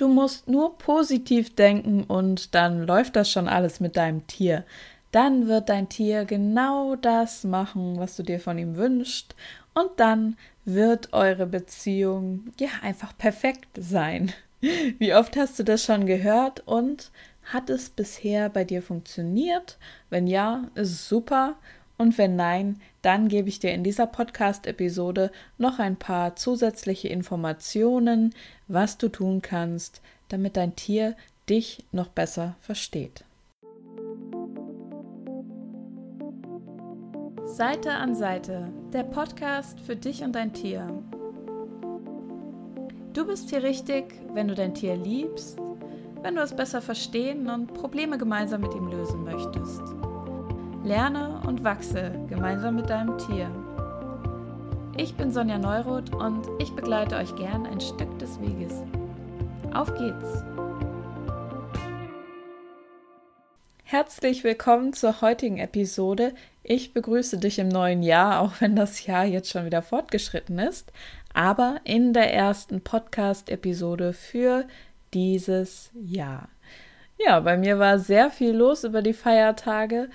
[0.00, 4.64] Du musst nur positiv denken und dann läuft das schon alles mit deinem Tier.
[5.12, 9.34] Dann wird dein Tier genau das machen, was du dir von ihm wünschst
[9.74, 14.32] und dann wird eure Beziehung ja einfach perfekt sein.
[14.98, 17.10] Wie oft hast du das schon gehört und
[17.52, 19.76] hat es bisher bei dir funktioniert?
[20.08, 21.56] Wenn ja, ist es super.
[21.98, 28.34] Und wenn nein, dann gebe ich dir in dieser Podcast-Episode noch ein paar zusätzliche Informationen,
[28.68, 31.16] was du tun kannst, damit dein Tier
[31.48, 33.24] dich noch besser versteht.
[37.46, 40.86] Seite an Seite, der Podcast für dich und dein Tier.
[43.12, 45.58] Du bist hier richtig, wenn du dein Tier liebst,
[46.22, 49.99] wenn du es besser verstehen und Probleme gemeinsam mit ihm lösen möchtest.
[50.82, 53.50] Lerne und wachse gemeinsam mit deinem Tier.
[54.96, 58.72] Ich bin Sonja Neuroth und ich begleite euch gern ein Stück des Weges.
[59.74, 60.42] Auf geht's!
[63.84, 66.32] Herzlich willkommen zur heutigen Episode.
[66.62, 70.92] Ich begrüße dich im neuen Jahr, auch wenn das Jahr jetzt schon wieder fortgeschritten ist,
[71.34, 74.64] aber in der ersten Podcast-Episode für
[75.12, 76.48] dieses Jahr.
[77.18, 80.08] Ja, bei mir war sehr viel los über die Feiertage.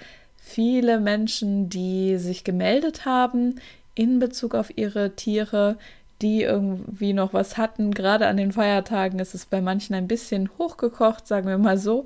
[0.48, 3.56] Viele Menschen, die sich gemeldet haben
[3.96, 5.76] in Bezug auf ihre Tiere,
[6.22, 7.92] die irgendwie noch was hatten.
[7.92, 12.06] Gerade an den Feiertagen ist es bei manchen ein bisschen hochgekocht, sagen wir mal so.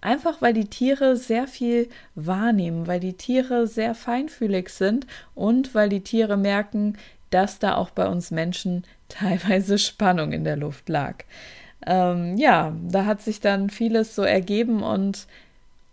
[0.00, 5.88] Einfach weil die Tiere sehr viel wahrnehmen, weil die Tiere sehr feinfühlig sind und weil
[5.88, 6.98] die Tiere merken,
[7.30, 11.22] dass da auch bei uns Menschen teilweise Spannung in der Luft lag.
[11.86, 15.28] Ähm, ja, da hat sich dann vieles so ergeben und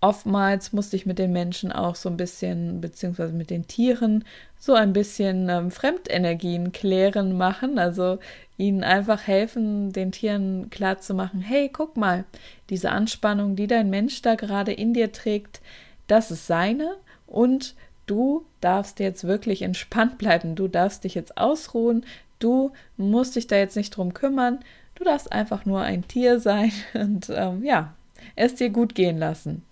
[0.04, 4.26] oftmals musste ich mit den Menschen auch so ein bisschen, beziehungsweise mit den Tieren,
[4.60, 7.80] so ein bisschen ähm, Fremdenergien klären machen.
[7.80, 8.20] Also
[8.58, 12.26] ihnen einfach helfen, den Tieren klarzumachen, hey, guck mal,
[12.70, 15.62] diese Anspannung, die dein Mensch da gerade in dir trägt,
[16.08, 17.74] das ist seine und
[18.06, 22.06] du darfst jetzt wirklich entspannt bleiben, du darfst dich jetzt ausruhen,
[22.40, 24.60] du musst dich da jetzt nicht drum kümmern,
[24.96, 27.94] du darfst einfach nur ein Tier sein und ähm, ja,
[28.36, 29.64] es dir gut gehen lassen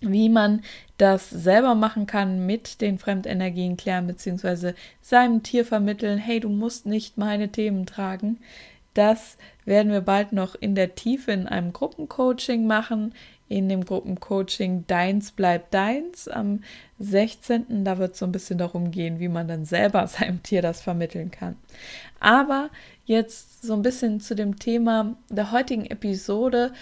[0.00, 0.62] wie man
[0.98, 6.86] das selber machen kann mit den Fremdenergien klären, beziehungsweise seinem Tier vermitteln, hey, du musst
[6.86, 8.38] nicht meine Themen tragen.
[8.94, 13.14] Das werden wir bald noch in der Tiefe in einem Gruppencoaching machen.
[13.48, 16.62] In dem Gruppencoaching Deins bleibt deins am
[16.98, 17.84] 16.
[17.84, 20.80] Da wird es so ein bisschen darum gehen, wie man dann selber seinem Tier das
[20.80, 21.56] vermitteln kann.
[22.18, 22.70] Aber
[23.04, 26.72] jetzt so ein bisschen zu dem Thema der heutigen Episode,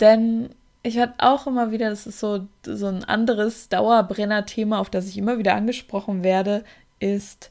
[0.00, 0.50] denn
[0.82, 5.18] ich hatte auch immer wieder, das ist so, so ein anderes Dauerbrenner-Thema, auf das ich
[5.18, 6.64] immer wieder angesprochen werde,
[7.00, 7.50] ist,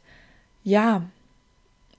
[0.64, 1.04] ja,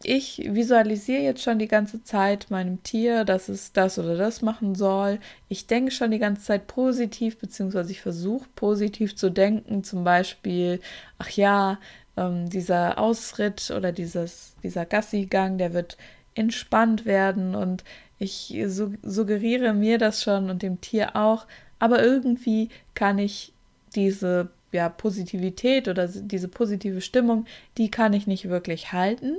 [0.02, 4.74] ich visualisiere jetzt schon die ganze Zeit meinem Tier, dass es das oder das machen
[4.74, 5.18] soll.
[5.48, 9.82] Ich denke schon die ganze Zeit positiv, beziehungsweise ich versuche positiv zu denken.
[9.82, 10.80] Zum Beispiel,
[11.18, 11.78] ach ja,
[12.16, 15.96] ähm, dieser Ausritt oder dieses, dieser Gassigang, der wird
[16.38, 17.84] entspannt werden und
[18.18, 18.56] ich
[19.02, 21.46] suggeriere mir das schon und dem Tier auch,
[21.78, 23.52] aber irgendwie kann ich
[23.94, 27.46] diese ja, Positivität oder diese positive Stimmung,
[27.76, 29.36] die kann ich nicht wirklich halten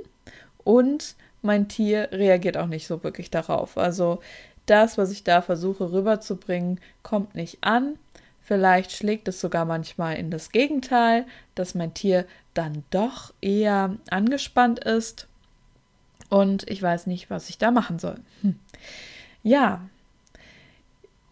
[0.64, 3.78] und mein Tier reagiert auch nicht so wirklich darauf.
[3.78, 4.20] Also
[4.66, 7.96] das, was ich da versuche rüberzubringen, kommt nicht an.
[8.42, 14.80] Vielleicht schlägt es sogar manchmal in das Gegenteil, dass mein Tier dann doch eher angespannt
[14.80, 15.28] ist
[16.30, 18.16] und ich weiß nicht, was ich da machen soll.
[18.40, 18.58] Hm.
[19.42, 19.82] Ja,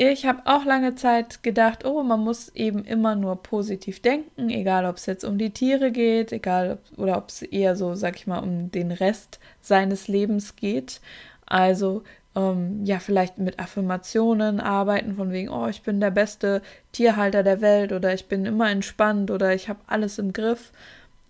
[0.00, 4.86] ich habe auch lange Zeit gedacht, oh, man muss eben immer nur positiv denken, egal
[4.86, 8.14] ob es jetzt um die Tiere geht, egal ob, oder ob es eher so, sag
[8.16, 11.00] ich mal, um den Rest seines Lebens geht.
[11.46, 12.04] Also
[12.36, 17.60] ähm, ja, vielleicht mit Affirmationen arbeiten, von wegen, oh, ich bin der beste Tierhalter der
[17.60, 20.70] Welt oder ich bin immer entspannt oder ich habe alles im Griff.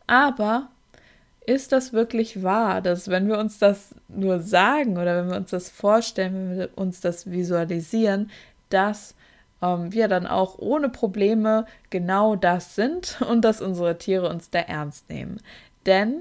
[0.07, 0.69] Aber
[1.49, 5.51] ist das wirklich wahr, dass wenn wir uns das nur sagen oder wenn wir uns
[5.51, 8.31] das vorstellen, wenn wir uns das visualisieren,
[8.69, 9.15] dass
[9.63, 14.59] ähm, wir dann auch ohne Probleme genau das sind und dass unsere Tiere uns da
[14.59, 15.41] ernst nehmen.
[15.87, 16.21] Denn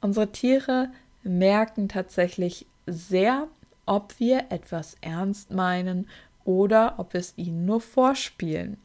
[0.00, 0.90] unsere Tiere
[1.22, 3.46] merken tatsächlich sehr,
[3.86, 6.08] ob wir etwas ernst meinen
[6.44, 8.78] oder ob wir es ihnen nur vorspielen.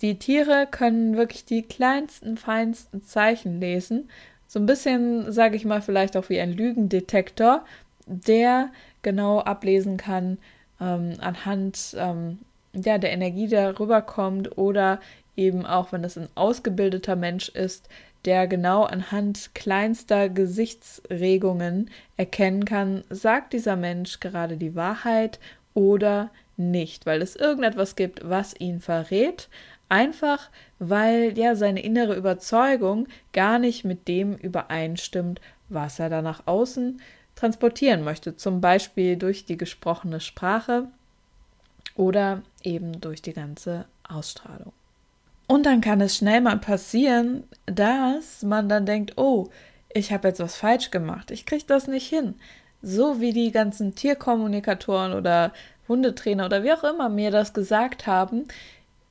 [0.00, 4.08] Die Tiere können wirklich die kleinsten, feinsten Zeichen lesen
[4.48, 7.64] so ein bisschen, sage ich mal, vielleicht auch wie ein Lügendetektor,
[8.06, 8.70] der
[9.02, 10.38] genau ablesen kann
[10.80, 12.38] ähm, anhand ähm,
[12.72, 15.00] ja, der Energie, die darüber kommt oder
[15.36, 17.88] eben auch, wenn es ein ausgebildeter Mensch ist,
[18.24, 25.38] der genau anhand kleinster Gesichtsregungen erkennen kann, sagt dieser Mensch gerade die Wahrheit
[25.74, 29.48] oder nicht, weil es irgendetwas gibt, was ihn verrät,
[29.88, 36.46] einfach weil ja seine innere Überzeugung gar nicht mit dem übereinstimmt, was er da nach
[36.46, 37.00] außen
[37.34, 40.88] transportieren möchte, zum Beispiel durch die gesprochene Sprache
[41.94, 44.72] oder eben durch die ganze Ausstrahlung.
[45.46, 49.48] Und dann kann es schnell mal passieren, dass man dann denkt, oh,
[49.92, 52.34] ich habe jetzt was falsch gemacht, ich kriege das nicht hin.
[52.82, 55.52] So wie die ganzen Tierkommunikatoren oder
[55.88, 58.46] Hundetrainer oder wie auch immer mir das gesagt haben,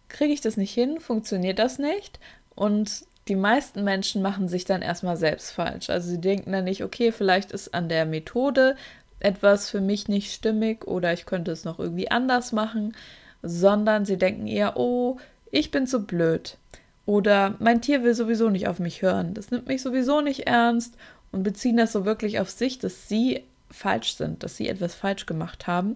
[0.10, 2.20] kriege ich das nicht hin, funktioniert das nicht.
[2.56, 5.90] Und die meisten Menschen machen sich dann erstmal selbst falsch.
[5.90, 8.76] Also sie denken dann nicht, okay, vielleicht ist an der Methode
[9.20, 12.96] etwas für mich nicht stimmig oder ich könnte es noch irgendwie anders machen,
[13.42, 15.18] sondern sie denken eher, oh,
[15.52, 16.58] ich bin zu blöd.
[17.06, 20.96] Oder mein Tier will sowieso nicht auf mich hören, das nimmt mich sowieso nicht ernst
[21.32, 25.26] und beziehen das so wirklich auf sich, dass sie falsch sind, dass sie etwas falsch
[25.26, 25.94] gemacht haben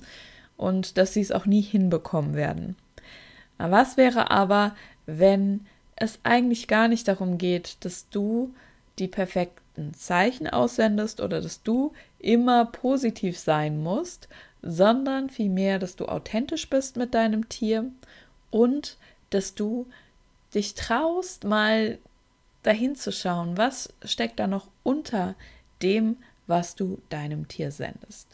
[0.58, 2.76] und dass sie es auch nie hinbekommen werden.
[3.70, 4.76] Was wäre aber,
[5.06, 5.66] wenn
[5.96, 8.54] es eigentlich gar nicht darum geht, dass du
[9.00, 14.28] die perfekten Zeichen aussendest oder dass du immer positiv sein musst,
[14.62, 17.86] sondern vielmehr, dass du authentisch bist mit deinem Tier
[18.50, 18.98] und
[19.30, 19.88] dass du
[20.54, 21.98] dich traust, mal
[22.64, 25.36] dahin zu schauen, was steckt da noch unter
[25.82, 26.18] dem,
[26.48, 28.28] was du deinem Tier sendest.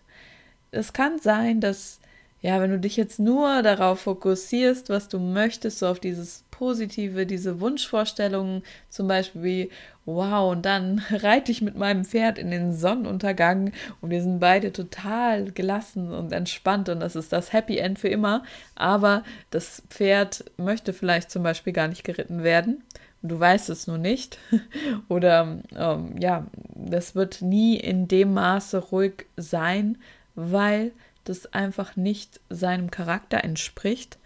[0.71, 1.99] Es kann sein, dass
[2.41, 7.25] ja, wenn du dich jetzt nur darauf fokussierst, was du möchtest, so auf dieses Positive,
[7.25, 9.69] diese Wunschvorstellungen, zum Beispiel wie,
[10.05, 14.71] wow, und dann reite ich mit meinem Pferd in den Sonnenuntergang und wir sind beide
[14.71, 18.43] total gelassen und entspannt und das ist das Happy End für immer,
[18.75, 22.83] aber das Pferd möchte vielleicht zum Beispiel gar nicht geritten werden.
[23.23, 24.37] Und du weißt es nur nicht.
[25.09, 26.45] Oder ähm, ja,
[26.75, 29.97] das wird nie in dem Maße ruhig sein,
[30.35, 30.91] weil
[31.29, 34.17] das einfach nicht seinem Charakter entspricht,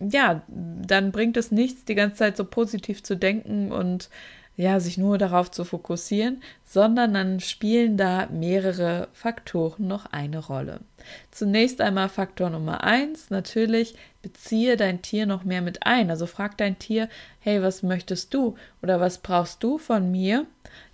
[0.00, 4.08] ja, dann bringt es nichts, die ganze Zeit so positiv zu denken und
[4.56, 10.80] ja, sich nur darauf zu fokussieren, sondern dann spielen da mehrere Faktoren noch eine Rolle.
[11.30, 16.10] Zunächst einmal Faktor Nummer eins, natürlich beziehe dein Tier noch mehr mit ein.
[16.10, 17.08] Also frag dein Tier,
[17.38, 20.46] hey, was möchtest du oder was brauchst du von mir,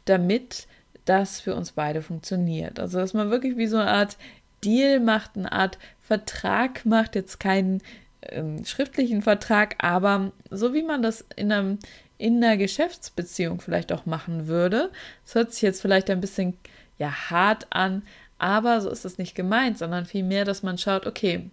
[0.05, 0.69] damit
[1.05, 2.79] das für uns beide funktioniert.
[2.79, 4.17] Also, dass man wirklich wie so eine Art
[4.65, 7.83] Deal macht, eine Art Vertrag macht, jetzt keinen
[8.23, 11.79] ähm, schriftlichen Vertrag, aber so wie man das in einem
[12.19, 14.91] in einer Geschäftsbeziehung vielleicht auch machen würde.
[15.25, 16.57] Das hört sich jetzt vielleicht ein bisschen
[16.99, 18.03] ja hart an,
[18.39, 21.51] aber so ist es nicht gemeint, sondern vielmehr, dass man schaut, okay,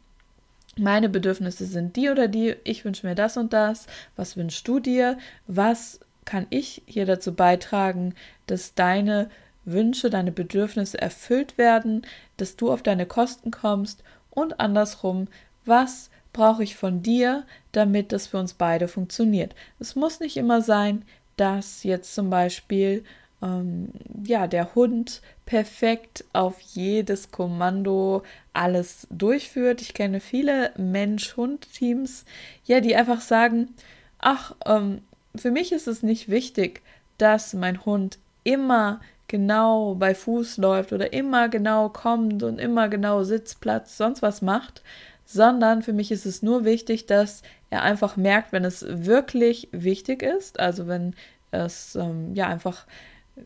[0.78, 4.80] meine Bedürfnisse sind die oder die, ich wünsche mir das und das, was wünschst du
[4.80, 5.18] dir,
[5.48, 8.16] was kann ich hier dazu beitragen,
[8.48, 9.30] dass deine
[9.66, 12.06] Wünsche, deine Bedürfnisse erfüllt werden,
[12.38, 15.28] dass du auf deine Kosten kommst und andersrum,
[15.66, 19.56] was brauche ich von dir, damit das für uns beide funktioniert.
[19.80, 21.06] Es muss nicht immer sein,
[21.38, 23.04] dass jetzt zum Beispiel
[23.42, 23.90] ähm,
[24.26, 28.24] ja der Hund perfekt auf jedes Kommando
[28.54, 29.82] alles durchführt.
[29.82, 32.26] Ich kenne viele Mensch-Hund-Teams,
[32.66, 33.76] ja, die einfach sagen,
[34.20, 35.02] ach, ähm,
[35.36, 36.82] für mich ist es nicht wichtig,
[37.18, 39.02] dass mein Hund immer
[39.34, 44.84] genau bei Fuß läuft oder immer genau kommt und immer genau Sitzplatz, sonst was macht,
[45.26, 50.22] sondern für mich ist es nur wichtig, dass er einfach merkt, wenn es wirklich wichtig
[50.22, 51.16] ist, also wenn
[51.50, 52.86] es ähm, ja einfach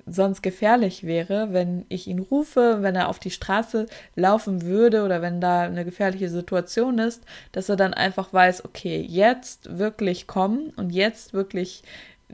[0.05, 5.21] sonst gefährlich wäre, wenn ich ihn rufe, wenn er auf die Straße laufen würde oder
[5.21, 10.73] wenn da eine gefährliche Situation ist, dass er dann einfach weiß, okay, jetzt wirklich kommen
[10.75, 11.83] und jetzt wirklich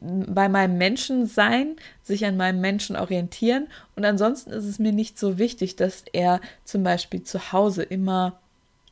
[0.01, 3.67] bei meinem Menschen sein, sich an meinem Menschen orientieren.
[3.95, 8.39] Und ansonsten ist es mir nicht so wichtig, dass er zum Beispiel zu Hause immer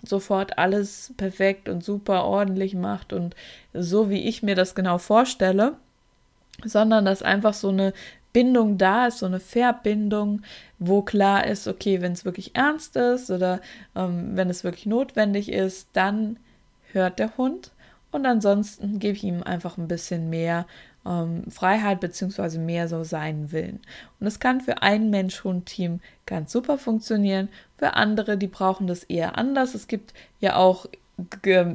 [0.04, 3.36] sofort alles perfekt und super ordentlich macht und
[3.74, 5.74] so wie ich mir das genau vorstelle,
[6.64, 7.94] sondern dass einfach so eine
[8.34, 10.42] Bindung da ist, so eine Verbindung,
[10.80, 13.60] wo klar ist, okay, wenn es wirklich ernst ist oder
[13.96, 16.38] ähm, wenn es wirklich notwendig ist, dann
[16.94, 17.72] hört der Hund
[18.12, 20.66] und ansonsten gebe ich ihm einfach ein bisschen mehr
[21.06, 23.80] ähm, Freiheit beziehungsweise mehr so seinen Willen.
[24.20, 29.38] Und es kann für ein Mensch-Hund-Team ganz super funktionieren, für andere, die brauchen das eher
[29.38, 29.74] anders.
[29.74, 30.86] Es gibt ja auch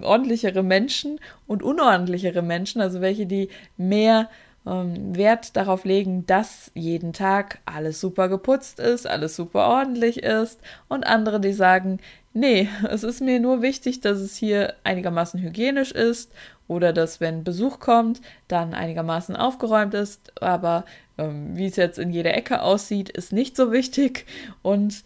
[0.03, 4.29] ordentlichere Menschen und unordentlichere Menschen, also welche, die mehr
[4.67, 10.61] ähm, Wert darauf legen, dass jeden Tag alles super geputzt ist, alles super ordentlich ist
[10.89, 12.01] und andere, die sagen,
[12.33, 16.33] nee, es ist mir nur wichtig, dass es hier einigermaßen hygienisch ist
[16.69, 20.85] oder dass, wenn Besuch kommt, dann einigermaßen aufgeräumt ist, aber
[21.19, 24.27] ähm, wie es jetzt in jeder Ecke aussieht, ist nicht so wichtig
[24.63, 25.05] und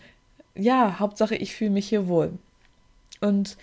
[0.54, 2.32] ja, Hauptsache, ich fühle mich hier wohl.
[3.20, 3.56] Und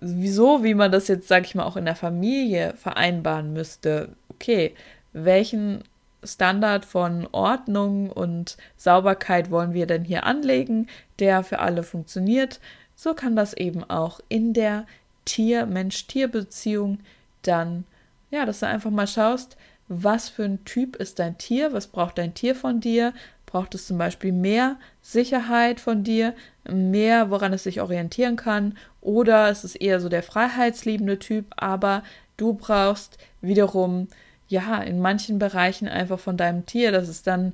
[0.00, 4.74] wieso, wie man das jetzt, sag ich mal, auch in der Familie vereinbaren müsste, okay,
[5.12, 5.82] welchen
[6.24, 12.60] Standard von Ordnung und Sauberkeit wollen wir denn hier anlegen, der für alle funktioniert,
[12.94, 14.86] so kann das eben auch in der
[15.24, 16.98] Tier-Mensch-Tier-Beziehung
[17.46, 17.84] dann,
[18.30, 19.56] ja, dass du einfach mal schaust,
[19.88, 23.12] was für ein Typ ist dein Tier, was braucht dein Tier von dir,
[23.46, 26.34] braucht es zum Beispiel mehr Sicherheit von dir,
[26.68, 32.02] mehr, woran es sich orientieren kann, oder es ist eher so der freiheitsliebende Typ, aber
[32.36, 34.08] du brauchst wiederum
[34.48, 37.52] ja, in manchen Bereichen einfach von deinem Tier, dass es dann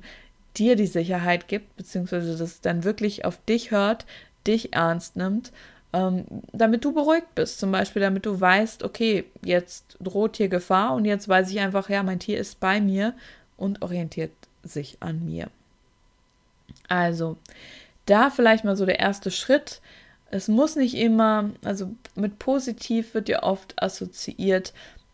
[0.57, 4.05] dir die Sicherheit gibt, beziehungsweise dass es dann wirklich auf dich hört,
[4.45, 5.51] dich ernst nimmt,
[5.93, 7.59] ähm, damit du beruhigt bist.
[7.59, 11.89] Zum Beispiel, damit du weißt, okay, jetzt droht hier Gefahr und jetzt weiß ich einfach,
[11.89, 13.13] ja, mein Tier ist bei mir
[13.55, 14.31] und orientiert
[14.63, 15.47] sich an mir.
[16.89, 17.37] Also,
[18.05, 19.81] da vielleicht mal so der erste Schritt.
[20.31, 24.73] Es muss nicht immer, also mit positiv wird ja oft assoziiert,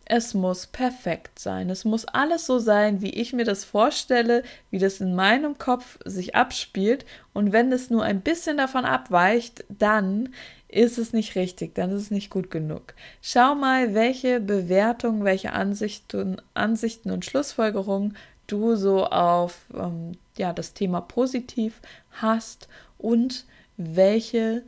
[0.10, 1.70] es muss perfekt sein.
[1.70, 6.00] Es muss alles so sein, wie ich mir das vorstelle, wie das in meinem Kopf
[6.04, 7.06] sich abspielt.
[7.32, 10.30] Und wenn es nur ein bisschen davon abweicht, dann
[10.68, 12.96] ist es nicht richtig, dann ist es nicht gut genug.
[13.22, 20.74] Schau mal, welche Bewertungen, welche Ansichten, Ansichten und Schlussfolgerungen du so auf ähm, ja, das
[20.74, 21.82] Thema positiv
[22.14, 23.46] hast und
[23.78, 24.64] welche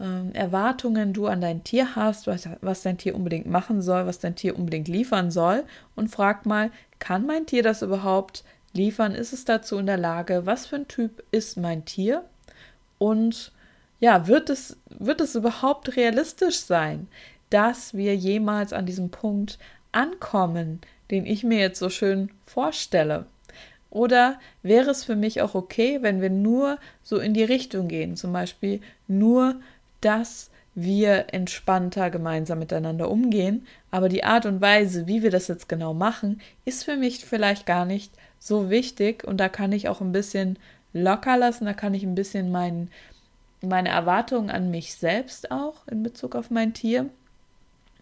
[0.00, 4.18] ähm, Erwartungen du an dein Tier hast, was, was dein Tier unbedingt machen soll, was
[4.18, 9.14] dein Tier unbedingt liefern soll und frag mal, kann mein Tier das überhaupt liefern?
[9.14, 10.46] Ist es dazu in der Lage?
[10.46, 12.24] Was für ein Typ ist mein Tier?
[12.98, 13.52] Und
[14.00, 17.08] ja, wird es, wird es überhaupt realistisch sein,
[17.50, 19.58] dass wir jemals an diesem Punkt
[19.92, 23.26] ankommen, den ich mir jetzt so schön vorstelle?
[23.88, 28.16] Oder wäre es für mich auch okay, wenn wir nur so in die Richtung gehen,
[28.16, 29.56] zum Beispiel nur
[30.00, 33.66] dass wir entspannter gemeinsam miteinander umgehen.
[33.90, 37.64] Aber die Art und Weise, wie wir das jetzt genau machen, ist für mich vielleicht
[37.66, 39.24] gar nicht so wichtig.
[39.24, 40.58] Und da kann ich auch ein bisschen
[40.92, 42.88] locker lassen, da kann ich ein bisschen mein,
[43.62, 47.08] meine Erwartungen an mich selbst auch in Bezug auf mein Tier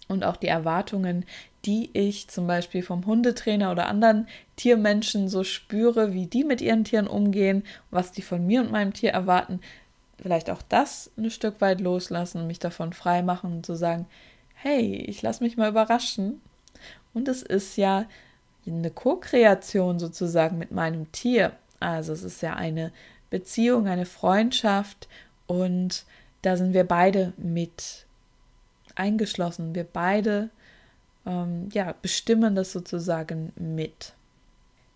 [0.08, 1.24] und auch die Erwartungen,
[1.64, 6.84] die ich zum Beispiel vom Hundetrainer oder anderen Tiermenschen so spüre, wie die mit ihren
[6.84, 9.60] Tieren umgehen, was die von mir und meinem Tier erwarten,
[10.20, 14.06] vielleicht auch das ein Stück weit loslassen mich davon frei machen und zu sagen,
[14.54, 16.40] hey, ich lasse mich mal überraschen.
[17.12, 18.06] Und es ist ja
[18.66, 21.52] eine Co-Kreation sozusagen mit meinem Tier.
[21.80, 22.92] Also es ist ja eine
[23.30, 25.08] Beziehung, eine Freundschaft
[25.46, 26.04] und
[26.42, 28.06] da sind wir beide mit
[28.94, 29.74] eingeschlossen.
[29.74, 30.50] Wir beide
[31.26, 34.14] ähm, ja, bestimmen das sozusagen mit.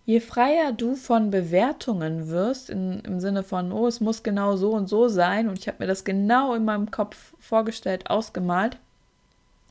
[0.08, 4.72] Je freier du von Bewertungen wirst, in, im Sinne von, oh, es muss genau so
[4.72, 8.78] und so sein, und ich habe mir das genau in meinem Kopf vorgestellt, ausgemalt,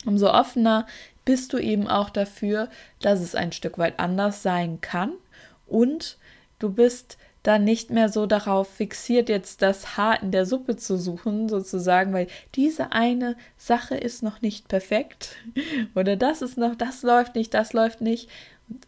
[0.06, 0.86] umso offener
[1.26, 2.70] bist du eben auch dafür,
[3.02, 5.14] dass es ein Stück weit anders sein kann.
[5.66, 6.20] Und
[6.60, 11.00] du bist dann nicht mehr so darauf fixiert, jetzt das Haar in der Suppe zu
[11.00, 15.30] suchen, sozusagen, weil diese eine Sache ist noch nicht perfekt.
[15.96, 18.30] Oder das ist noch, das läuft nicht, das läuft nicht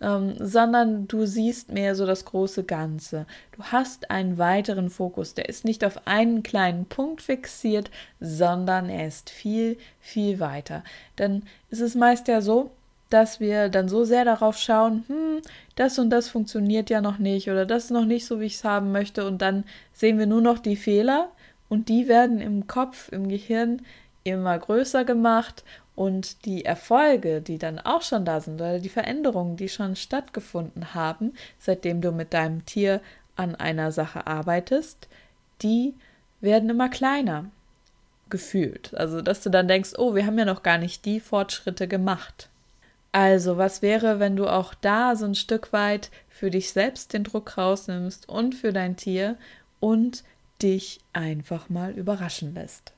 [0.01, 3.25] ähm, sondern du siehst mehr so das große Ganze.
[3.55, 9.07] Du hast einen weiteren Fokus, der ist nicht auf einen kleinen Punkt fixiert, sondern er
[9.07, 10.83] ist viel, viel weiter.
[11.17, 12.71] Denn es ist meist ja so,
[13.09, 15.41] dass wir dann so sehr darauf schauen, hm,
[15.75, 18.55] das und das funktioniert ja noch nicht oder das ist noch nicht so, wie ich
[18.55, 21.29] es haben möchte und dann sehen wir nur noch die Fehler
[21.69, 23.81] und die werden im Kopf, im Gehirn
[24.23, 25.63] immer größer gemacht
[25.99, 30.93] und die Erfolge, die dann auch schon da sind, oder die Veränderungen, die schon stattgefunden
[30.93, 33.01] haben, seitdem du mit deinem Tier
[33.35, 35.09] an einer Sache arbeitest,
[35.61, 35.93] die
[36.39, 37.51] werden immer kleiner
[38.29, 38.93] gefühlt.
[38.93, 42.47] Also, dass du dann denkst, oh, wir haben ja noch gar nicht die Fortschritte gemacht.
[43.11, 47.25] Also, was wäre, wenn du auch da so ein Stück weit für dich selbst den
[47.25, 49.35] Druck rausnimmst und für dein Tier
[49.81, 50.23] und
[50.61, 52.93] dich einfach mal überraschen lässt?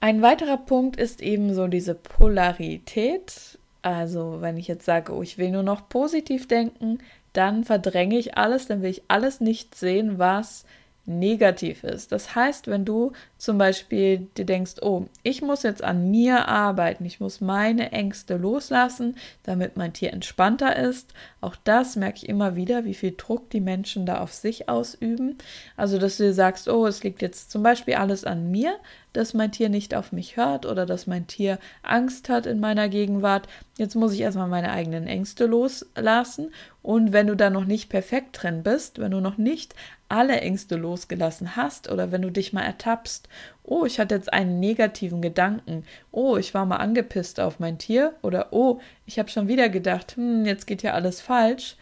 [0.00, 3.58] Ein weiterer Punkt ist eben so diese Polarität.
[3.82, 6.98] Also wenn ich jetzt sage, oh, ich will nur noch positiv denken,
[7.32, 10.64] dann verdränge ich alles, dann will ich alles nicht sehen, was
[11.06, 12.12] negativ ist.
[12.12, 17.04] Das heißt, wenn du zum Beispiel dir denkst, oh, ich muss jetzt an mir arbeiten,
[17.04, 21.14] ich muss meine Ängste loslassen, damit mein Tier entspannter ist.
[21.40, 25.38] Auch das merke ich immer wieder, wie viel Druck die Menschen da auf sich ausüben.
[25.76, 28.76] Also, dass du dir sagst, oh, es liegt jetzt zum Beispiel alles an mir,
[29.12, 32.88] dass mein Tier nicht auf mich hört oder dass mein Tier Angst hat in meiner
[32.88, 33.48] Gegenwart.
[33.78, 36.52] Jetzt muss ich erstmal meine eigenen Ängste loslassen.
[36.82, 39.74] Und wenn du da noch nicht perfekt drin bist, wenn du noch nicht
[40.08, 43.28] alle Ängste losgelassen hast oder wenn du dich mal ertappst,
[43.64, 48.14] oh, ich hatte jetzt einen negativen Gedanken, oh, ich war mal angepisst auf mein Tier
[48.22, 51.76] oder oh, ich habe schon wieder gedacht, hm, jetzt geht ja alles falsch,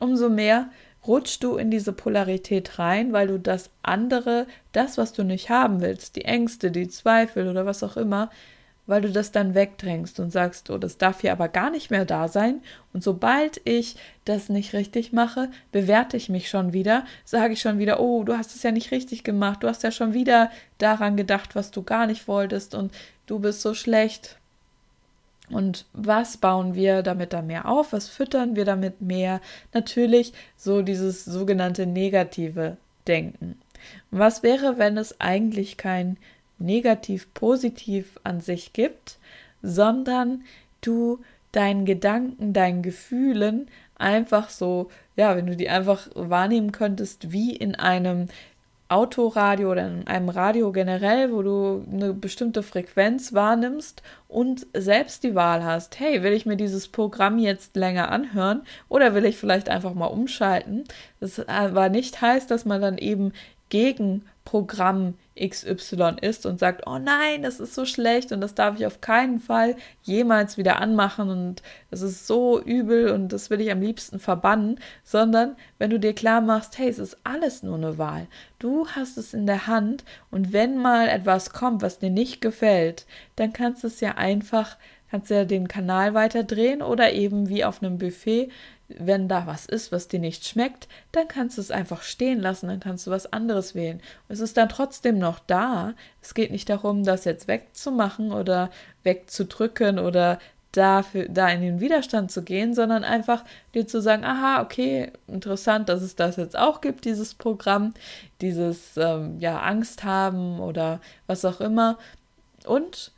[0.00, 0.70] umso mehr
[1.06, 5.80] rutschst du in diese Polarität rein, weil du das andere, das, was du nicht haben
[5.80, 8.30] willst, die Ängste, die Zweifel oder was auch immer,
[8.90, 12.04] weil du das dann wegdrängst und sagst, oh, das darf hier aber gar nicht mehr
[12.04, 12.60] da sein.
[12.92, 13.94] Und sobald ich
[14.24, 18.36] das nicht richtig mache, bewerte ich mich schon wieder, sage ich schon wieder, oh, du
[18.36, 21.84] hast es ja nicht richtig gemacht, du hast ja schon wieder daran gedacht, was du
[21.84, 22.92] gar nicht wolltest und
[23.26, 24.38] du bist so schlecht.
[25.50, 27.92] Und was bauen wir damit da mehr auf?
[27.92, 29.40] Was füttern wir damit mehr?
[29.72, 33.56] Natürlich so dieses sogenannte negative Denken.
[34.10, 36.16] Was wäre, wenn es eigentlich kein
[36.60, 39.18] negativ-positiv an sich gibt,
[39.62, 40.44] sondern
[40.80, 41.20] du
[41.52, 47.74] deinen Gedanken, deinen Gefühlen einfach so, ja, wenn du die einfach wahrnehmen könntest, wie in
[47.74, 48.28] einem
[48.90, 55.36] Autoradio oder in einem Radio generell, wo du eine bestimmte Frequenz wahrnimmst und selbst die
[55.36, 59.68] Wahl hast, hey, will ich mir dieses Programm jetzt länger anhören oder will ich vielleicht
[59.68, 60.84] einfach mal umschalten?
[61.20, 63.32] Das aber nicht heißt, dass man dann eben
[63.70, 68.78] gegen Programm XY ist und sagt, oh nein, das ist so schlecht und das darf
[68.78, 73.60] ich auf keinen Fall jemals wieder anmachen und es ist so übel und das will
[73.60, 77.76] ich am liebsten verbannen, sondern wenn du dir klar machst, hey, es ist alles nur
[77.76, 78.26] eine Wahl.
[78.58, 83.06] Du hast es in der Hand und wenn mal etwas kommt, was dir nicht gefällt,
[83.36, 84.76] dann kannst du es ja einfach
[85.10, 88.50] kannst du ja den Kanal weiter drehen oder eben wie auf einem Buffet
[88.98, 92.68] wenn da was ist, was dir nicht schmeckt, dann kannst du es einfach stehen lassen,
[92.68, 94.00] dann kannst du was anderes wählen.
[94.28, 95.94] Es ist dann trotzdem noch da.
[96.22, 98.70] Es geht nicht darum, das jetzt wegzumachen oder
[99.02, 100.38] wegzudrücken oder
[100.72, 103.44] dafür, da in den Widerstand zu gehen, sondern einfach
[103.74, 107.94] dir zu sagen, aha, okay, interessant, dass es das jetzt auch gibt, dieses Programm,
[108.40, 111.98] dieses ähm, ja Angst haben oder was auch immer.
[112.66, 113.12] Und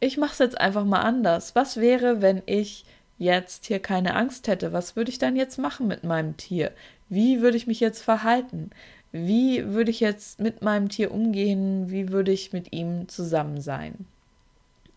[0.00, 1.54] ich mache es jetzt einfach mal anders.
[1.54, 2.84] Was wäre, wenn ich
[3.18, 6.72] jetzt hier keine Angst hätte, was würde ich dann jetzt machen mit meinem Tier?
[7.08, 8.70] Wie würde ich mich jetzt verhalten?
[9.12, 11.90] Wie würde ich jetzt mit meinem Tier umgehen?
[11.90, 14.06] Wie würde ich mit ihm zusammen sein?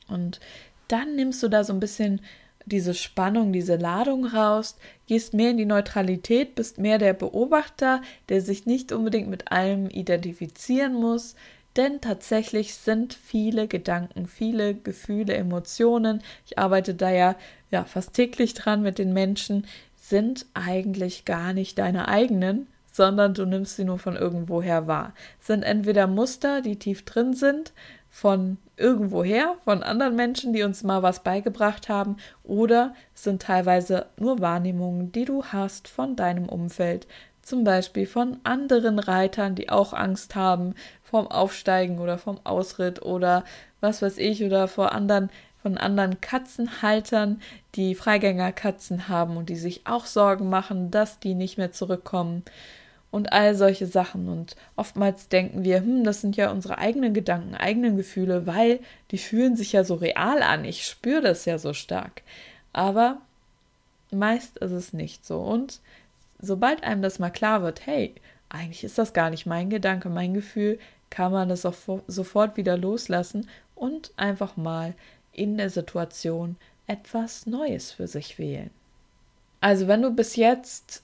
[0.07, 0.39] Und
[0.87, 2.21] dann nimmst du da so ein bisschen
[2.65, 8.41] diese Spannung, diese Ladung raus, gehst mehr in die Neutralität, bist mehr der Beobachter, der
[8.41, 11.35] sich nicht unbedingt mit allem identifizieren muss,
[11.75, 17.35] denn tatsächlich sind viele Gedanken, viele Gefühle, Emotionen, ich arbeite da ja,
[17.69, 23.45] ja fast täglich dran mit den Menschen, sind eigentlich gar nicht deine eigenen, sondern du
[23.45, 25.13] nimmst sie nur von irgendwoher wahr.
[25.39, 27.71] Sind entweder Muster, die tief drin sind,
[28.09, 34.39] von irgendwoher, von anderen Menschen, die uns mal was beigebracht haben, oder sind teilweise nur
[34.39, 37.07] Wahrnehmungen, die du hast von deinem Umfeld,
[37.51, 43.43] zum Beispiel von anderen Reitern, die auch Angst haben vorm Aufsteigen oder vom Ausritt oder
[43.81, 45.29] was weiß ich oder vor anderen
[45.61, 47.41] von anderen Katzenhaltern,
[47.75, 52.43] die Freigängerkatzen haben und die sich auch Sorgen machen, dass die nicht mehr zurückkommen
[53.11, 54.29] und all solche Sachen.
[54.29, 58.79] Und oftmals denken wir, hm, das sind ja unsere eigenen Gedanken, eigenen Gefühle, weil
[59.11, 60.63] die fühlen sich ja so real an.
[60.63, 62.21] Ich spüre das ja so stark.
[62.71, 63.17] Aber
[64.09, 65.41] meist ist es nicht so.
[65.41, 65.81] Und
[66.41, 68.15] sobald einem das mal klar wird, hey,
[68.49, 71.75] eigentlich ist das gar nicht mein Gedanke, mein Gefühl, kann man das auch
[72.07, 74.93] sofort wieder loslassen und einfach mal
[75.33, 78.69] in der Situation etwas Neues für sich wählen.
[79.61, 81.03] Also wenn du bis jetzt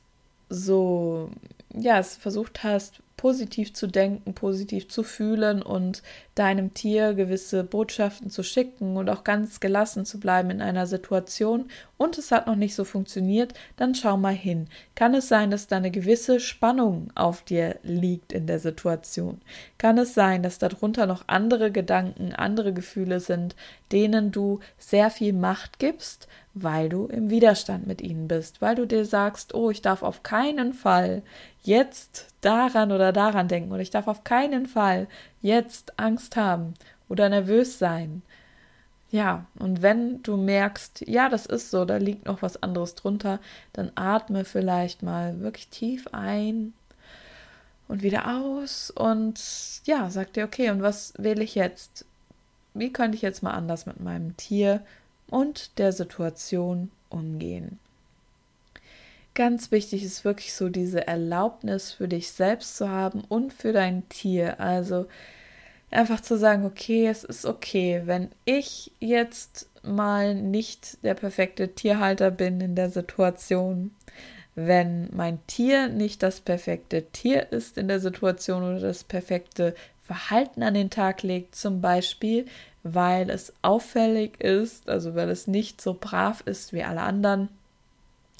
[0.50, 1.30] so
[1.74, 6.04] ja es versucht hast positiv zu denken, positiv zu fühlen und
[6.36, 11.66] deinem Tier gewisse Botschaften zu schicken und auch ganz gelassen zu bleiben in einer Situation
[11.98, 14.68] und es hat noch nicht so funktioniert, dann schau mal hin.
[14.94, 19.42] Kann es sein, dass da eine gewisse Spannung auf dir liegt in der Situation?
[19.80, 23.56] Kann es sein, dass darunter noch andere Gedanken, andere Gefühle sind,
[23.92, 28.86] denen du sehr viel Macht gibst, weil du im Widerstand mit ihnen bist, weil du
[28.86, 31.24] dir sagst, oh, ich darf auf keinen Fall
[31.68, 35.08] jetzt daran oder daran denken oder ich darf auf keinen Fall
[35.42, 36.74] jetzt Angst haben
[37.10, 38.24] oder nervös sein.
[39.10, 43.40] Ja, und wenn du merkst, ja, das ist so, da liegt noch was anderes drunter,
[43.72, 46.74] dann atme vielleicht mal wirklich tief ein
[47.88, 49.40] und wieder aus und
[49.86, 52.06] ja, sagt dir, okay, und was wähle ich jetzt?
[52.74, 54.82] Wie könnte ich jetzt mal anders mit meinem Tier
[55.30, 57.80] und der Situation umgehen?
[59.38, 64.10] Ganz wichtig ist wirklich so diese Erlaubnis für dich selbst zu haben und für dein
[64.10, 64.60] Tier.
[64.60, 65.06] Also
[65.92, 72.32] einfach zu sagen, okay, es ist okay, wenn ich jetzt mal nicht der perfekte Tierhalter
[72.32, 73.92] bin in der Situation,
[74.56, 80.64] wenn mein Tier nicht das perfekte Tier ist in der Situation oder das perfekte Verhalten
[80.64, 82.48] an den Tag legt, zum Beispiel,
[82.82, 87.50] weil es auffällig ist, also weil es nicht so brav ist wie alle anderen.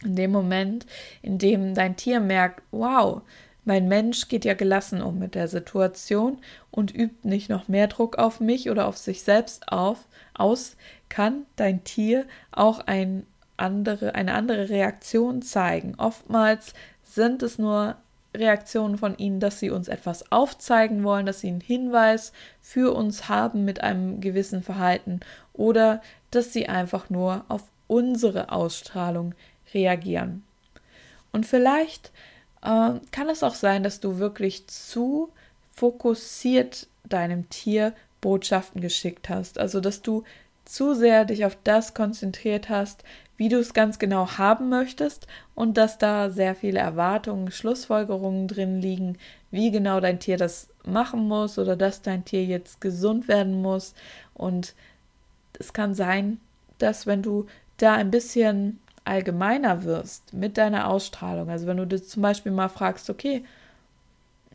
[0.04, 0.86] In dem Moment,
[1.22, 3.22] in dem dein Tier merkt, wow,
[3.66, 6.38] mein Mensch geht ja gelassen um mit der Situation
[6.72, 10.78] und übt nicht noch mehr Druck auf mich oder auf sich selbst auf, aus,
[11.10, 13.26] kann dein Tier auch ein
[13.58, 15.96] andere, eine andere Reaktion zeigen.
[15.98, 17.98] Oftmals sind es nur
[18.36, 22.32] Reaktionen von ihnen, dass sie uns etwas aufzeigen wollen, dass sie einen Hinweis
[22.62, 25.20] für uns haben mit einem gewissen Verhalten
[25.54, 29.34] oder dass sie einfach nur auf unsere Ausstrahlung
[29.74, 30.44] reagieren.
[31.32, 32.12] Und vielleicht
[32.62, 35.30] äh, kann es auch sein, dass du wirklich zu
[35.74, 39.60] fokussiert deinem Tier Botschaften geschickt hast.
[39.60, 40.24] Also, dass du
[40.66, 43.04] zu sehr dich auf das konzentriert hast,
[43.38, 48.82] wie du es ganz genau haben möchtest und dass da sehr viele Erwartungen, Schlussfolgerungen drin
[48.82, 49.18] liegen,
[49.52, 53.94] wie genau dein Tier das machen muss oder dass dein Tier jetzt gesund werden muss.
[54.34, 54.74] Und
[55.60, 56.40] es kann sein,
[56.80, 57.46] dass wenn du
[57.78, 61.50] da ein bisschen allgemeiner wirst mit deiner Ausstrahlung.
[61.50, 63.44] Also wenn du dir zum Beispiel mal fragst, okay,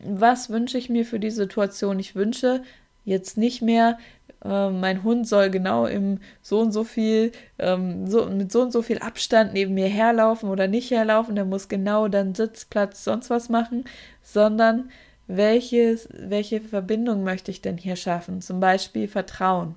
[0.03, 1.99] was wünsche ich mir für die Situation?
[1.99, 2.63] Ich wünsche
[3.05, 3.97] jetzt nicht mehr,
[4.43, 8.71] äh, mein Hund soll genau im so und so viel, ähm, so, mit so und
[8.71, 13.29] so viel Abstand neben mir herlaufen oder nicht herlaufen, der muss genau dann Sitzplatz, sonst
[13.29, 13.85] was machen,
[14.21, 14.89] sondern
[15.27, 18.41] welches, welche Verbindung möchte ich denn hier schaffen?
[18.41, 19.75] Zum Beispiel Vertrauen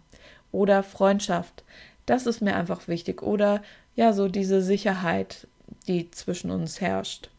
[0.52, 1.64] oder Freundschaft.
[2.06, 3.22] Das ist mir einfach wichtig.
[3.22, 3.62] Oder
[3.96, 5.48] ja, so diese Sicherheit,
[5.88, 7.30] die zwischen uns herrscht.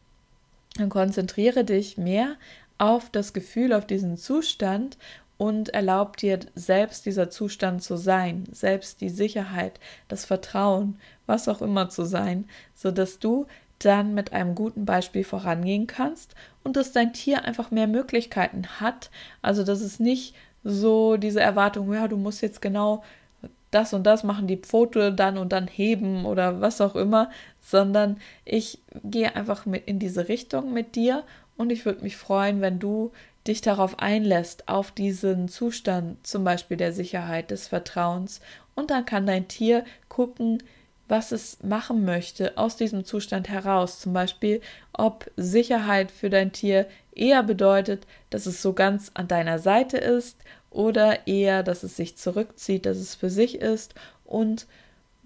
[0.76, 2.36] Dann konzentriere dich mehr
[2.78, 4.98] auf das Gefühl, auf diesen Zustand
[5.38, 11.62] und erlaub dir selbst dieser Zustand zu sein, selbst die Sicherheit, das Vertrauen, was auch
[11.62, 13.46] immer zu sein, so dass du
[13.80, 19.12] dann mit einem guten Beispiel vorangehen kannst und dass dein Tier einfach mehr Möglichkeiten hat,
[19.43, 23.04] also dass es nicht so diese Erwartung, ja, du musst jetzt genau
[23.78, 27.30] das und das machen, die Pfote dann und dann heben oder was auch immer,
[27.62, 31.24] sondern ich gehe einfach mit in diese Richtung mit dir
[31.58, 33.12] und ich würde mich freuen, wenn du
[33.46, 38.42] dich darauf einlässt, auf diesen Zustand zum Beispiel der Sicherheit, des Vertrauens
[38.74, 40.63] und dann kann dein Tier gucken,
[41.08, 44.00] was es machen möchte aus diesem Zustand heraus.
[44.00, 44.60] Zum Beispiel,
[44.92, 50.38] ob Sicherheit für dein Tier eher bedeutet, dass es so ganz an deiner Seite ist
[50.78, 54.68] oder eher, dass es sich zurückzieht, dass es für sich ist und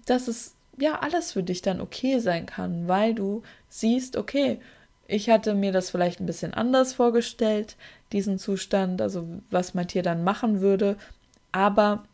[0.06, 4.60] dass es ja alles für dich dann okay sein kann, weil du siehst, okay,
[5.06, 7.76] ich hatte mir das vielleicht ein bisschen anders vorgestellt,
[8.12, 10.96] diesen Zustand, also was mein Tier dann machen würde,
[11.52, 12.04] aber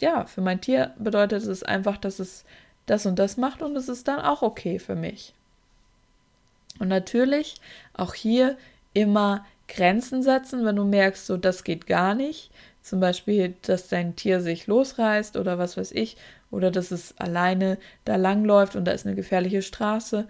[0.00, 2.46] ja, für mein Tier bedeutet es einfach, dass es
[2.86, 5.34] das und das macht und es ist dann auch okay für mich.
[6.78, 7.56] Und natürlich
[7.92, 8.56] auch hier
[8.94, 12.50] immer Grenzen setzen, wenn du merkst, so das geht gar nicht.
[12.82, 16.16] Zum Beispiel, dass dein Tier sich losreißt oder was weiß ich,
[16.50, 20.26] oder dass es alleine da langläuft und da ist eine gefährliche Straße.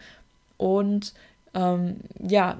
[0.58, 1.14] Und
[1.54, 2.58] ähm, ja,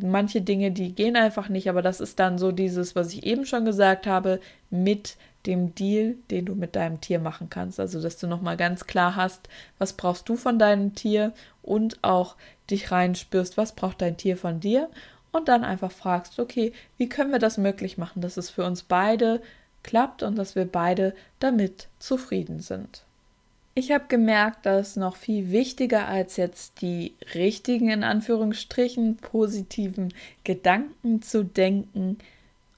[0.00, 3.44] manche Dinge, die gehen einfach nicht, aber das ist dann so dieses, was ich eben
[3.44, 4.40] schon gesagt habe,
[4.70, 7.78] mit dem Deal, den du mit deinem Tier machen kannst.
[7.78, 12.36] Also, dass du nochmal ganz klar hast, was brauchst du von deinem Tier und auch
[12.70, 14.88] dich reinspürst, was braucht dein Tier von dir
[15.32, 18.82] und dann einfach fragst, okay, wie können wir das möglich machen, dass es für uns
[18.82, 19.42] beide
[19.82, 23.02] klappt und dass wir beide damit zufrieden sind.
[23.74, 30.12] Ich habe gemerkt, dass noch viel wichtiger als jetzt die richtigen, in Anführungsstrichen, positiven
[30.44, 32.18] Gedanken zu denken,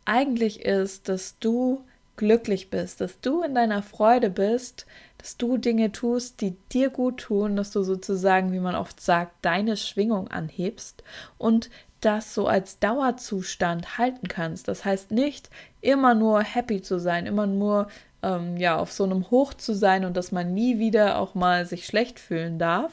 [0.04, 1.82] eigentlich ist, dass du
[2.16, 4.86] glücklich bist, dass du in deiner Freude bist,
[5.18, 9.32] dass du Dinge tust, die dir gut tun, dass du sozusagen, wie man oft sagt,
[9.42, 11.02] deine Schwingung anhebst
[11.38, 11.70] und
[12.04, 14.68] das so als Dauerzustand halten kannst.
[14.68, 17.88] Das heißt nicht immer nur happy zu sein, immer nur
[18.22, 21.66] ähm, ja auf so einem Hoch zu sein und dass man nie wieder auch mal
[21.66, 22.92] sich schlecht fühlen darf.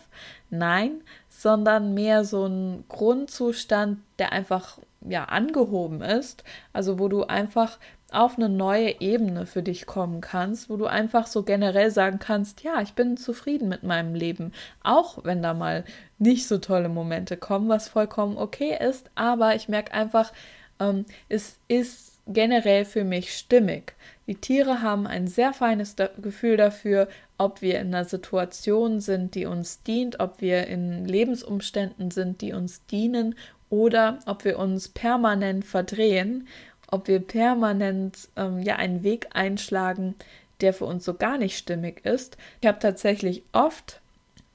[0.50, 6.44] Nein, sondern mehr so ein Grundzustand, der einfach ja angehoben ist,
[6.74, 7.80] also wo du einfach
[8.12, 12.62] auf eine neue Ebene für dich kommen kannst, wo du einfach so generell sagen kannst,
[12.62, 14.52] ja, ich bin zufrieden mit meinem Leben,
[14.84, 15.86] auch wenn da mal
[16.20, 20.34] nicht so tolle Momente kommen, was vollkommen okay ist, aber ich merke einfach,
[20.80, 23.94] ähm, es ist generell für mich stimmig.
[24.28, 29.46] Die Tiere haben ein sehr feines Gefühl dafür, ob wir in einer Situation sind, die
[29.46, 33.36] uns dient, ob wir in Lebensumständen sind, die uns dienen
[33.70, 36.48] oder ob wir uns permanent verdrehen
[36.92, 40.16] ob wir permanent ähm, ja einen Weg einschlagen,
[40.62, 42.38] der für uns so gar nicht stimmig ist.
[42.62, 44.00] Ich habe tatsächlich oft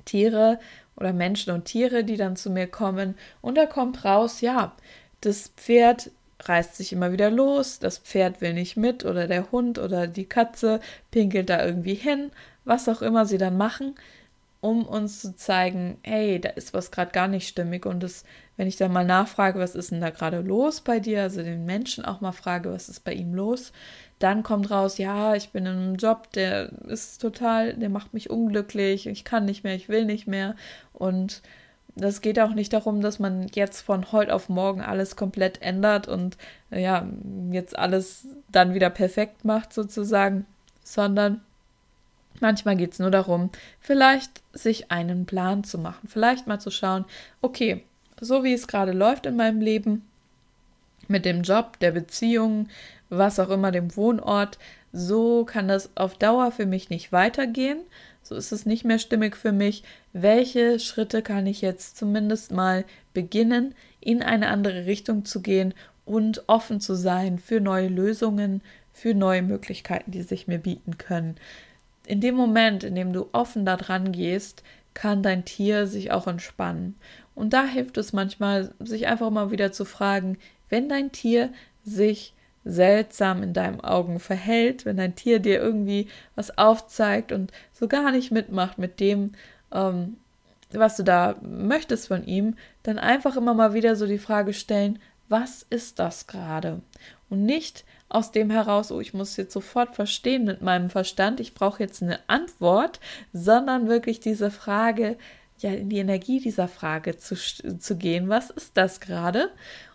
[0.04, 0.60] Tiere
[0.96, 4.76] oder Menschen und Tiere, die dann zu mir kommen und da kommt raus, ja,
[5.20, 9.78] das Pferd reißt sich immer wieder los, das Pferd will nicht mit oder der Hund
[9.78, 12.30] oder die Katze pinkelt da irgendwie hin,
[12.64, 13.96] was auch immer sie dann machen
[14.66, 17.86] um uns zu zeigen, hey, da ist was gerade gar nicht stimmig.
[17.86, 18.24] Und das,
[18.56, 21.66] wenn ich dann mal nachfrage, was ist denn da gerade los bei dir, also den
[21.66, 23.72] Menschen auch mal frage, was ist bei ihm los,
[24.18, 28.30] dann kommt raus, ja, ich bin in einem Job, der ist total, der macht mich
[28.30, 30.56] unglücklich, ich kann nicht mehr, ich will nicht mehr.
[30.92, 31.42] Und
[31.96, 36.08] das geht auch nicht darum, dass man jetzt von heute auf morgen alles komplett ändert
[36.08, 36.36] und
[36.70, 37.06] ja,
[37.50, 40.46] jetzt alles dann wieder perfekt macht sozusagen,
[40.82, 41.42] sondern
[42.40, 47.04] Manchmal geht es nur darum, vielleicht sich einen Plan zu machen, vielleicht mal zu schauen,
[47.40, 47.84] okay,
[48.20, 50.06] so wie es gerade läuft in meinem Leben,
[51.08, 52.68] mit dem Job, der Beziehung,
[53.08, 54.58] was auch immer, dem Wohnort,
[54.92, 57.78] so kann das auf Dauer für mich nicht weitergehen.
[58.22, 59.84] So ist es nicht mehr stimmig für mich.
[60.12, 65.74] Welche Schritte kann ich jetzt zumindest mal beginnen, in eine andere Richtung zu gehen
[66.04, 71.36] und offen zu sein für neue Lösungen, für neue Möglichkeiten, die sich mir bieten können
[72.06, 74.62] in dem Moment, in dem du offen da dran gehst,
[74.94, 76.94] kann dein Tier sich auch entspannen.
[77.36, 81.50] Und da hilft es manchmal, sich einfach mal wieder zu fragen, wenn dein Tier
[81.84, 82.32] sich
[82.64, 88.10] seltsam in deinen Augen verhält, wenn dein Tier dir irgendwie was aufzeigt und so gar
[88.10, 89.32] nicht mitmacht mit dem,
[89.70, 90.16] ähm,
[90.72, 94.98] was du da möchtest von ihm, dann einfach immer mal wieder so die Frage stellen,
[95.28, 96.80] was ist das gerade?
[97.28, 101.54] Und nicht aus dem heraus, oh, ich muss jetzt sofort verstehen mit meinem Verstand, ich
[101.54, 102.98] brauche jetzt eine Antwort,
[103.32, 105.18] sondern wirklich diese Frage,
[105.58, 109.50] ja, in die Energie dieser Frage zu, zu gehen, was ist das gerade?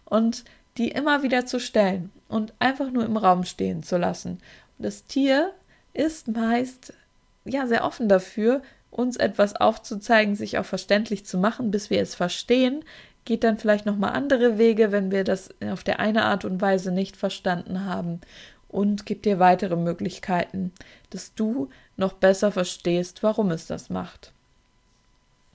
[0.05, 0.43] Und
[0.77, 4.39] die immer wieder zu stellen und einfach nur im Raum stehen zu lassen.
[4.77, 5.51] Das Tier
[5.93, 6.93] ist meist
[7.45, 12.15] ja sehr offen dafür, uns etwas aufzuzeigen, sich auch verständlich zu machen, bis wir es
[12.15, 12.83] verstehen,
[13.25, 16.91] geht dann vielleicht nochmal andere Wege, wenn wir das auf der eine Art und Weise
[16.91, 18.21] nicht verstanden haben
[18.67, 20.71] und gibt dir weitere Möglichkeiten,
[21.09, 24.33] dass du noch besser verstehst, warum es das macht.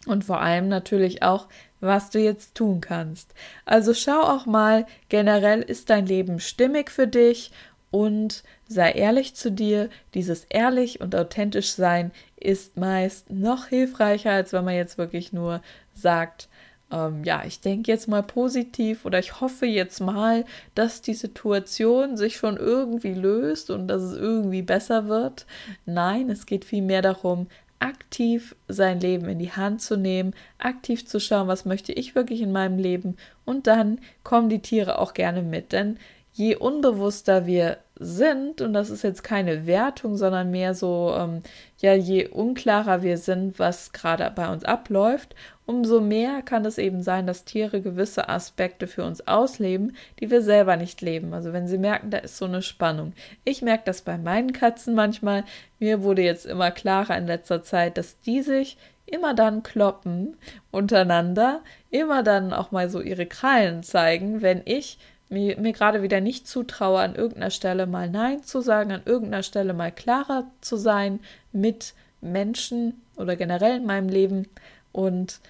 [0.07, 1.49] Und vor allem natürlich auch,
[1.81, 3.35] was du jetzt tun kannst.
[3.65, 7.51] Also schau auch mal, generell ist dein Leben stimmig für dich
[7.91, 9.91] und sei ehrlich zu dir.
[10.15, 15.61] Dieses ehrlich und authentisch sein ist meist noch hilfreicher, als wenn man jetzt wirklich nur
[15.95, 16.49] sagt,
[16.91, 22.17] ähm, ja, ich denke jetzt mal positiv oder ich hoffe jetzt mal, dass die Situation
[22.17, 25.47] sich schon irgendwie löst und dass es irgendwie besser wird.
[25.85, 27.49] Nein, es geht vielmehr darum,
[27.87, 32.41] aktiv sein Leben in die Hand zu nehmen, aktiv zu schauen, was möchte ich wirklich
[32.41, 33.17] in meinem Leben.
[33.45, 35.99] Und dann kommen die Tiere auch gerne mit, denn
[36.33, 41.43] je unbewusster wir sind, und das ist jetzt keine Wertung, sondern mehr so, ähm,
[41.79, 45.35] ja, je unklarer wir sind, was gerade bei uns abläuft,
[45.67, 50.41] umso mehr kann es eben sein, dass Tiere gewisse Aspekte für uns ausleben, die wir
[50.41, 51.35] selber nicht leben.
[51.35, 53.13] Also wenn sie merken, da ist so eine Spannung.
[53.45, 55.45] Ich merke das bei meinen Katzen manchmal.
[55.81, 60.37] Mir wurde jetzt immer klarer in letzter Zeit, dass die sich immer dann kloppen
[60.71, 64.99] untereinander, immer dann auch mal so ihre Krallen zeigen, wenn ich
[65.29, 69.43] mir, mir gerade wieder nicht zutraue, an irgendeiner Stelle mal Nein zu sagen, an irgendeiner
[69.43, 71.21] Stelle mal klarer zu sein
[71.53, 74.49] mit Menschen oder generell in meinem Leben.
[74.97, 75.41] Und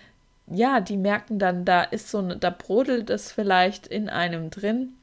[0.48, 4.94] ja, die merken dann, da ist so eine, da brodelt es vielleicht in einem drin.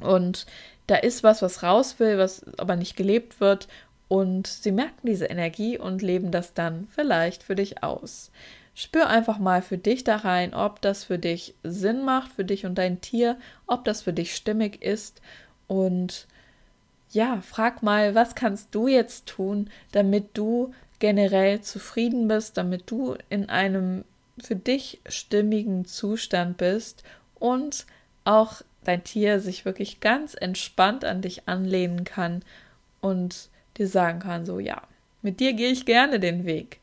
[0.00, 0.46] Und
[0.88, 3.68] da ist was, was raus will, was aber nicht gelebt wird.
[4.08, 8.32] Und sie merken diese Energie und leben das dann vielleicht für dich aus.
[8.74, 12.66] Spür einfach mal für dich da rein, ob das für dich Sinn macht, für dich
[12.66, 15.22] und dein Tier, ob das für dich stimmig ist.
[15.68, 16.26] Und
[17.10, 23.16] ja, frag mal, was kannst du jetzt tun, damit du generell zufrieden bist, damit du
[23.28, 24.04] in einem
[24.40, 27.02] für dich stimmigen Zustand bist
[27.40, 27.86] und
[28.24, 32.44] auch dein Tier sich wirklich ganz entspannt an dich anlehnen kann
[33.00, 34.80] und dir sagen kann, so ja,
[35.22, 36.78] mit dir gehe ich gerne den Weg.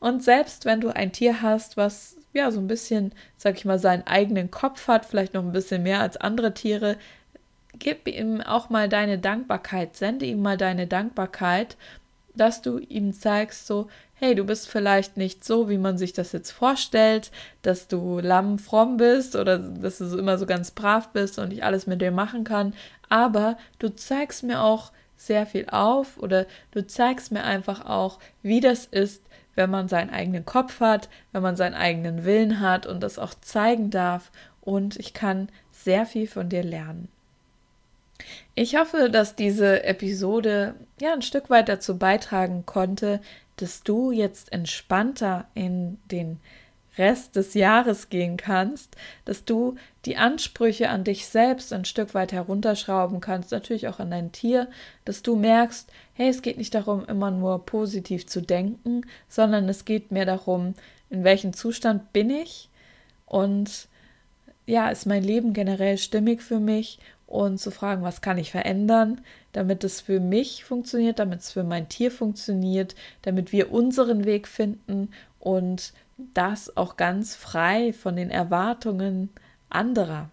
[0.00, 3.78] Und selbst wenn du ein Tier hast, was ja so ein bisschen, sag ich mal,
[3.78, 6.96] seinen eigenen Kopf hat, vielleicht noch ein bisschen mehr als andere Tiere,
[7.78, 11.76] gib ihm auch mal deine Dankbarkeit, sende ihm mal deine Dankbarkeit,
[12.40, 16.32] dass du ihm zeigst, so, hey, du bist vielleicht nicht so, wie man sich das
[16.32, 17.30] jetzt vorstellt,
[17.62, 21.64] dass du lamm fromm bist oder dass du immer so ganz brav bist und ich
[21.64, 22.74] alles mit dir machen kann,
[23.08, 28.60] aber du zeigst mir auch sehr viel auf oder du zeigst mir einfach auch, wie
[28.60, 29.22] das ist,
[29.54, 33.34] wenn man seinen eigenen Kopf hat, wenn man seinen eigenen Willen hat und das auch
[33.34, 37.08] zeigen darf und ich kann sehr viel von dir lernen.
[38.62, 43.22] Ich hoffe, dass diese Episode ja ein Stück weit dazu beitragen konnte,
[43.56, 46.40] dass du jetzt entspannter in den
[46.98, 52.32] Rest des Jahres gehen kannst, dass du die Ansprüche an dich selbst ein Stück weit
[52.32, 54.68] herunterschrauben kannst, natürlich auch an dein Tier,
[55.06, 59.86] dass du merkst, hey, es geht nicht darum, immer nur positiv zu denken, sondern es
[59.86, 60.74] geht mehr darum,
[61.08, 62.68] in welchem Zustand bin ich?
[63.24, 63.88] Und
[64.66, 66.98] ja, ist mein Leben generell stimmig für mich
[67.30, 69.20] und zu fragen, was kann ich verändern,
[69.52, 74.48] damit es für mich funktioniert, damit es für mein Tier funktioniert, damit wir unseren Weg
[74.48, 75.92] finden und
[76.34, 79.30] das auch ganz frei von den Erwartungen
[79.70, 80.28] anderer.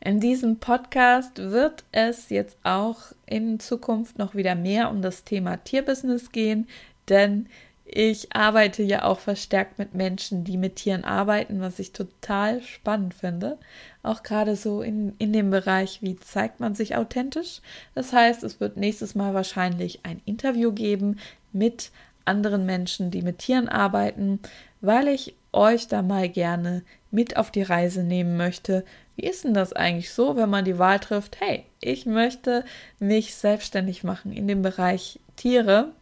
[0.00, 5.56] In diesem Podcast wird es jetzt auch in Zukunft noch wieder mehr um das Thema
[5.58, 6.68] Tierbusiness gehen,
[7.08, 7.48] denn
[7.92, 13.14] ich arbeite ja auch verstärkt mit Menschen, die mit Tieren arbeiten, was ich total spannend
[13.14, 13.58] finde.
[14.02, 17.60] Auch gerade so in, in dem Bereich, wie zeigt man sich authentisch.
[17.94, 21.18] Das heißt, es wird nächstes Mal wahrscheinlich ein Interview geben
[21.52, 21.90] mit
[22.24, 24.40] anderen Menschen, die mit Tieren arbeiten,
[24.80, 28.84] weil ich euch da mal gerne mit auf die Reise nehmen möchte.
[29.16, 32.64] Wie ist denn das eigentlich so, wenn man die Wahl trifft, hey, ich möchte
[32.98, 35.92] mich selbstständig machen in dem Bereich Tiere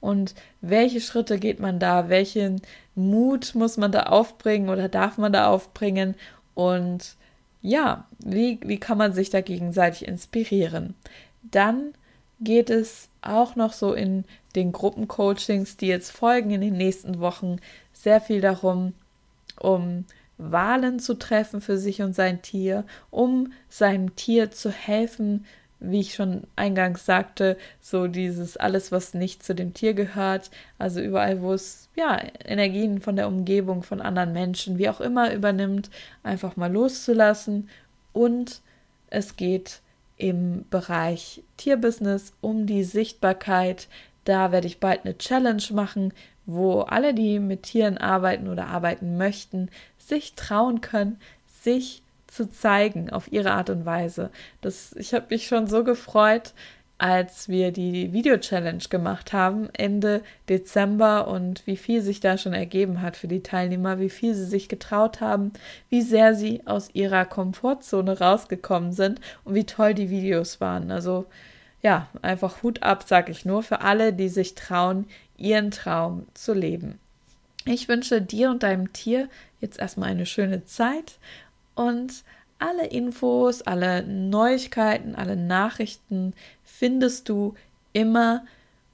[0.00, 2.60] und welche Schritte geht man da, welchen
[2.94, 6.14] Mut muss man da aufbringen oder darf man da aufbringen
[6.54, 7.16] und
[7.60, 10.94] ja, wie, wie kann man sich da gegenseitig inspirieren?
[11.42, 11.92] Dann
[12.40, 17.56] geht es auch noch so in den Gruppencoachings, die jetzt folgen in den nächsten Wochen,
[17.92, 18.94] sehr viel darum,
[19.58, 20.04] um
[20.38, 25.44] Wahlen zu treffen für sich und sein Tier, um seinem Tier zu helfen,
[25.80, 31.00] wie ich schon eingangs sagte, so dieses alles, was nicht zu dem Tier gehört, also
[31.00, 35.90] überall, wo es ja Energien von der Umgebung, von anderen Menschen, wie auch immer übernimmt,
[36.22, 37.68] einfach mal loszulassen.
[38.12, 38.60] Und
[39.10, 39.80] es geht
[40.16, 43.88] im Bereich Tierbusiness um die Sichtbarkeit.
[44.24, 46.12] Da werde ich bald eine Challenge machen,
[46.44, 51.20] wo alle, die mit Tieren arbeiten oder arbeiten möchten, sich trauen können,
[51.62, 54.30] sich zu zeigen auf ihre Art und Weise.
[54.60, 56.52] Das, ich habe mich schon so gefreut,
[56.98, 63.02] als wir die Video-Challenge gemacht haben, Ende Dezember und wie viel sich da schon ergeben
[63.02, 65.52] hat für die Teilnehmer, wie viel sie sich getraut haben,
[65.90, 70.90] wie sehr sie aus ihrer Komfortzone rausgekommen sind und wie toll die Videos waren.
[70.90, 71.26] Also
[71.82, 76.52] ja, einfach Hut ab, sag ich nur, für alle, die sich trauen, ihren Traum zu
[76.52, 76.98] leben.
[77.64, 79.28] Ich wünsche dir und deinem Tier
[79.60, 81.18] jetzt erstmal eine schöne Zeit
[81.78, 82.24] und
[82.58, 87.54] alle Infos, alle Neuigkeiten, alle Nachrichten findest du
[87.92, 88.44] immer